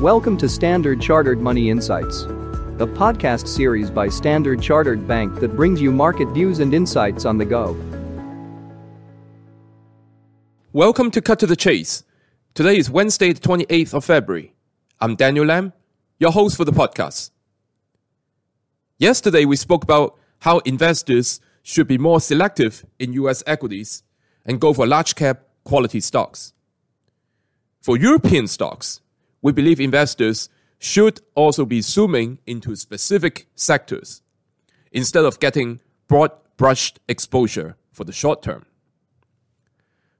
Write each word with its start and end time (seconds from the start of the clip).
Welcome 0.00 0.38
to 0.38 0.48
Standard 0.48 0.98
Chartered 0.98 1.42
Money 1.42 1.68
Insights, 1.68 2.22
a 2.22 2.86
podcast 2.86 3.46
series 3.46 3.90
by 3.90 4.08
Standard 4.08 4.62
Chartered 4.62 5.06
Bank 5.06 5.40
that 5.40 5.54
brings 5.54 5.78
you 5.78 5.92
market 5.92 6.26
views 6.28 6.60
and 6.60 6.72
insights 6.72 7.26
on 7.26 7.36
the 7.36 7.44
go. 7.44 7.76
Welcome 10.72 11.10
to 11.10 11.20
Cut 11.20 11.38
to 11.40 11.46
the 11.46 11.54
Chase. 11.54 12.04
Today 12.54 12.78
is 12.78 12.88
Wednesday, 12.88 13.34
the 13.34 13.40
28th 13.40 13.92
of 13.92 14.06
February. 14.06 14.54
I'm 15.02 15.16
Daniel 15.16 15.44
Lam, 15.44 15.74
your 16.18 16.32
host 16.32 16.56
for 16.56 16.64
the 16.64 16.72
podcast. 16.72 17.30
Yesterday, 18.96 19.44
we 19.44 19.56
spoke 19.56 19.84
about 19.84 20.18
how 20.38 20.60
investors 20.60 21.42
should 21.62 21.88
be 21.88 21.98
more 21.98 22.22
selective 22.22 22.86
in 22.98 23.12
US 23.12 23.42
equities 23.46 24.02
and 24.46 24.62
go 24.62 24.72
for 24.72 24.86
large 24.86 25.14
cap 25.14 25.42
quality 25.64 26.00
stocks. 26.00 26.54
For 27.82 27.98
European 27.98 28.46
stocks, 28.46 29.02
we 29.42 29.52
believe 29.52 29.80
investors 29.80 30.48
should 30.78 31.20
also 31.34 31.64
be 31.64 31.80
zooming 31.80 32.38
into 32.46 32.74
specific 32.74 33.46
sectors 33.54 34.22
instead 34.92 35.24
of 35.24 35.40
getting 35.40 35.80
broad 36.08 36.32
brushed 36.56 37.00
exposure 37.08 37.76
for 37.92 38.04
the 38.04 38.12
short 38.12 38.42
term. 38.42 38.66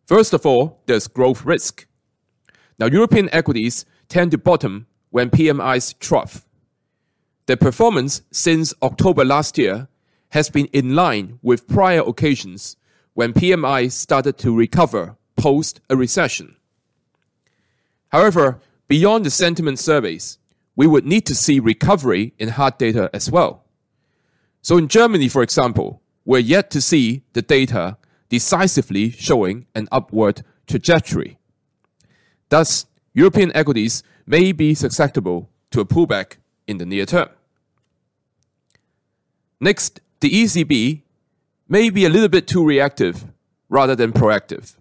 First 0.06 0.32
of 0.32 0.44
all, 0.44 0.80
there's 0.86 1.06
growth 1.06 1.44
risk. 1.44 1.86
Now, 2.78 2.86
European 2.86 3.28
equities 3.32 3.84
tend 4.08 4.30
to 4.30 4.38
bottom 4.38 4.86
when 5.10 5.30
PMIs 5.30 5.98
trough. 5.98 6.46
Their 7.46 7.56
performance 7.56 8.22
since 8.30 8.72
October 8.82 9.24
last 9.24 9.58
year 9.58 9.88
has 10.30 10.48
been 10.50 10.66
in 10.66 10.94
line 10.94 11.38
with 11.42 11.68
prior 11.68 12.00
occasions 12.00 12.76
when 13.14 13.32
PMI 13.32 13.90
started 13.90 14.38
to 14.38 14.56
recover 14.56 15.16
post 15.36 15.80
a 15.90 15.96
recession. 15.96 16.56
However, 18.08 18.60
beyond 18.90 19.24
the 19.24 19.30
sentiment 19.30 19.78
surveys, 19.78 20.36
we 20.74 20.84
would 20.84 21.06
need 21.06 21.24
to 21.24 21.32
see 21.32 21.60
recovery 21.60 22.34
in 22.40 22.48
hard 22.48 22.76
data 22.76 23.08
as 23.14 23.30
well. 23.30 23.62
So 24.62 24.76
in 24.76 24.88
Germany, 24.88 25.28
for 25.28 25.44
example, 25.44 26.02
we're 26.24 26.40
yet 26.40 26.72
to 26.72 26.80
see 26.80 27.22
the 27.32 27.40
data 27.40 27.98
decisively 28.28 29.10
showing 29.12 29.66
an 29.76 29.86
upward 29.92 30.42
trajectory. 30.66 31.38
Thus, 32.48 32.86
European 33.14 33.52
equities 33.54 34.02
may 34.26 34.50
be 34.50 34.74
susceptible 34.74 35.48
to 35.70 35.80
a 35.80 35.84
pullback 35.84 36.38
in 36.66 36.78
the 36.78 36.86
near 36.86 37.06
term. 37.06 37.28
Next, 39.60 40.00
the 40.18 40.30
ECB 40.30 41.02
may 41.68 41.90
be 41.90 42.04
a 42.04 42.10
little 42.10 42.28
bit 42.28 42.48
too 42.48 42.64
reactive 42.64 43.24
rather 43.68 43.94
than 43.94 44.12
proactive. 44.12 44.74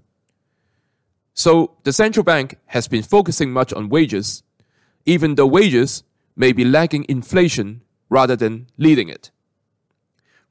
So 1.40 1.78
the 1.84 1.94
central 1.94 2.26
bank 2.26 2.58
has 2.66 2.90
been 2.90 3.02
focusing 3.02 3.54
much 3.54 3.72
on 3.72 3.88
wages, 3.88 4.44
even 5.06 5.36
though 5.36 5.48
wages 5.48 6.04
may 6.36 6.52
be 6.52 6.66
lagging 6.66 7.06
inflation 7.08 7.82
rather 8.10 8.36
than 8.36 8.68
leading 8.78 9.08
it. 9.08 9.32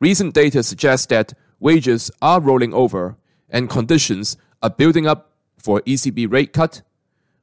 Recent 0.01 0.33
data 0.33 0.63
suggests 0.63 1.05
that 1.09 1.35
wages 1.61 2.11
are 2.23 2.41
rolling 2.41 2.73
over 2.73 3.19
and 3.51 3.69
conditions 3.69 4.39
are 4.63 4.71
building 4.71 5.07
up 5.07 5.33
for 5.59 5.83
ECB 5.83 6.33
rate 6.33 6.55
cut, 6.55 6.81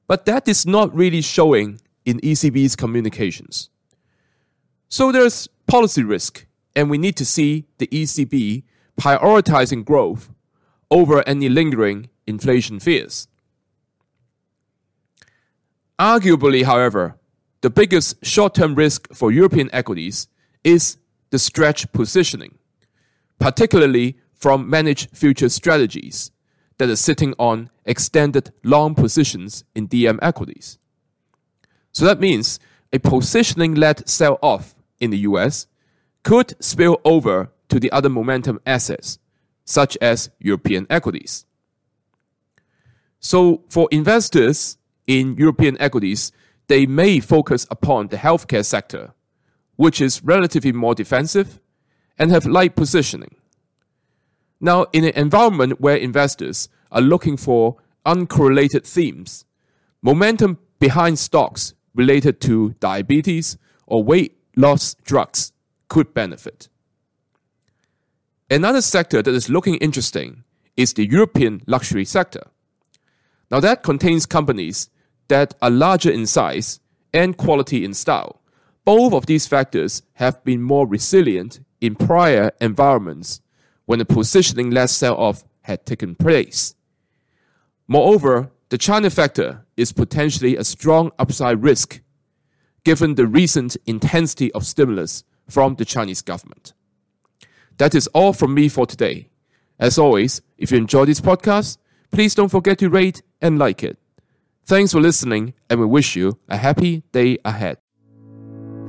but 0.08 0.26
that 0.26 0.48
is 0.48 0.66
not 0.66 0.96
really 0.96 1.22
showing 1.22 1.80
in 2.04 2.20
ECB's 2.22 2.76
communications. 2.76 3.70
So 4.90 5.12
there's 5.12 5.48
policy 5.68 6.02
risk, 6.02 6.48
and 6.76 6.90
we 6.90 6.98
need 6.98 7.16
to 7.18 7.26
see 7.26 7.68
the 7.78 7.86
ECB 7.90 8.64
prioritizing 9.00 9.86
growth 9.86 10.32
over 10.90 11.22
any 11.28 11.48
lingering 11.48 12.10
inflation 12.26 12.80
fears. 12.80 13.28
Arguably, 16.00 16.64
however, 16.64 17.18
the 17.62 17.70
biggest 17.70 18.24
short 18.26 18.54
term 18.54 18.76
risk 18.76 19.14
for 19.14 19.32
European 19.32 19.70
equities 19.74 20.28
is 20.64 20.98
the 21.30 21.40
stretch 21.40 21.92
positioning, 21.94 22.58
particularly 23.40 24.18
from 24.34 24.70
managed 24.70 25.16
future 25.16 25.50
strategies 25.50 26.32
that 26.78 26.90
are 26.90 26.96
sitting 26.96 27.34
on 27.40 27.70
extended 27.86 28.52
long 28.64 28.94
positions 28.94 29.64
in 29.74 29.88
DM 29.88 30.20
equities. 30.22 30.78
So 31.92 32.04
that 32.06 32.20
means 32.20 32.60
a 32.92 33.00
positioning 33.00 33.76
led 33.76 34.08
sell 34.08 34.38
off 34.42 34.76
in 35.00 35.12
the 35.12 35.20
US 35.20 35.68
could 36.24 36.56
spill 36.60 37.00
over 37.06 37.52
to 37.70 37.80
the 37.80 37.92
other 37.92 38.10
momentum 38.10 38.60
assets, 38.66 39.18
such 39.64 39.98
as 40.02 40.30
European 40.40 40.86
equities. 40.90 41.46
So 43.20 43.64
for 43.70 43.88
investors, 43.92 44.78
in 45.08 45.36
European 45.36 45.80
equities, 45.80 46.32
they 46.68 46.86
may 46.86 47.20
focus 47.20 47.68
upon 47.70 48.08
the 48.08 48.18
healthcare 48.18 48.66
sector, 48.66 49.14
which 49.76 50.02
is 50.02 50.24
relatively 50.24 50.72
more 50.72 50.96
defensive 50.96 51.60
and 52.18 52.32
have 52.32 52.46
light 52.46 52.76
positioning. 52.76 53.36
Now, 54.60 54.86
in 54.94 55.04
an 55.04 55.14
environment 55.16 55.82
where 55.82 55.98
investors 55.98 56.70
are 56.92 57.02
looking 57.02 57.38
for 57.38 57.78
uncorrelated 58.06 58.86
themes, 58.86 59.46
momentum 60.02 60.60
behind 60.80 61.20
stocks 61.20 61.74
related 61.94 62.40
to 62.42 62.74
diabetes 62.80 63.58
or 63.86 64.04
weight 64.04 64.38
loss 64.56 64.96
drugs 65.04 65.52
could 65.88 66.14
benefit. 66.14 66.70
Another 68.50 68.82
sector 68.82 69.22
that 69.22 69.34
is 69.34 69.50
looking 69.50 69.76
interesting 69.76 70.44
is 70.78 70.94
the 70.94 71.06
European 71.08 71.62
luxury 71.68 72.06
sector. 72.06 72.48
Now, 73.50 73.60
that 73.60 73.84
contains 73.84 74.26
companies 74.26 74.90
that 75.28 75.54
are 75.62 75.70
larger 75.70 76.12
in 76.12 76.26
size 76.26 76.80
and 77.14 77.38
quality 77.38 77.84
in 77.84 77.94
style. 77.94 78.42
Both 78.84 79.14
of 79.14 79.26
these 79.26 79.48
factors 79.48 80.04
have 80.14 80.44
been 80.44 80.62
more 80.62 80.88
resilient 80.88 81.60
in 81.82 81.96
prior 81.96 82.52
environments 82.62 83.42
when 83.86 84.00
the 84.00 84.06
positioning 84.06 84.72
led 84.72 84.88
sell 84.88 85.16
off 85.16 85.44
had 85.62 85.86
taken 85.86 86.16
place. 86.16 86.76
Moreover, 87.88 88.52
the 88.70 88.78
China 88.78 89.10
factor 89.10 89.66
is 89.78 89.92
potentially 89.92 90.56
a 90.56 90.64
strong 90.64 91.12
upside 91.18 91.64
risk 91.64 92.02
given 92.84 93.16
the 93.16 93.28
recent 93.28 93.78
intensity 93.86 94.52
of 94.54 94.66
stimulus 94.66 95.24
from 95.50 95.76
the 95.76 95.86
Chinese 95.86 96.22
government. 96.22 96.74
That 97.78 97.96
is 97.96 98.08
all 98.08 98.34
from 98.34 98.54
me 98.54 98.70
for 98.70 98.86
today. 98.86 99.30
As 99.80 99.98
always, 99.98 100.42
if 100.58 100.72
you 100.72 100.78
enjoy 100.78 101.06
this 101.06 101.20
podcast, 101.22 101.78
please 102.12 102.36
don't 102.36 102.50
forget 102.50 102.80
to 102.80 102.90
rate 102.90 103.22
and 103.42 103.60
like 103.60 103.84
it. 103.84 103.98
Thanks 104.68 104.94
for 104.94 105.00
listening, 105.00 105.54
and 105.70 105.80
we 105.80 105.86
wish 105.86 106.16
you 106.16 106.40
a 106.50 106.58
happy 106.58 107.04
day 107.12 107.38
ahead. 107.46 107.78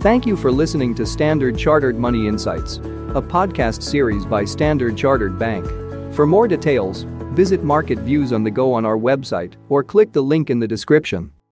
Thank 0.00 0.24
you 0.24 0.34
for 0.34 0.50
listening 0.50 0.94
to 0.94 1.04
Standard 1.04 1.58
Chartered 1.58 1.98
Money 1.98 2.28
Insights, 2.28 2.78
a 2.78 3.20
podcast 3.20 3.82
series 3.82 4.24
by 4.24 4.46
Standard 4.46 4.96
Chartered 4.96 5.38
Bank. 5.38 5.66
For 6.14 6.26
more 6.26 6.48
details, 6.48 7.04
visit 7.34 7.62
Market 7.62 7.98
Views 7.98 8.32
on 8.32 8.42
the 8.42 8.50
Go 8.50 8.72
on 8.72 8.86
our 8.86 8.96
website 8.96 9.56
or 9.68 9.84
click 9.84 10.14
the 10.14 10.22
link 10.22 10.48
in 10.48 10.60
the 10.60 10.66
description. 10.66 11.30